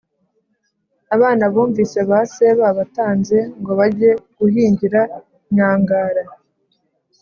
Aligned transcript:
abana 1.15 1.43
bumvise 1.53 1.99
ba 2.09 2.19
se 2.33 2.47
babatanze 2.59 3.37
ngo 3.59 3.71
bajye 3.79 4.11
guhingira 4.39 5.01
nyangara, 5.55 6.23